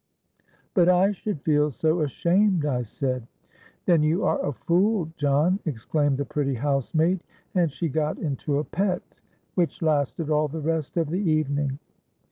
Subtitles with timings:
[0.73, 6.25] '—'But I should feel so ashamed,' I said.—'Then you are a fool, John,' exclaimed the
[6.25, 9.03] pretty housemaid; and she got into a pet,
[9.53, 11.77] which lasted all the rest of the evening.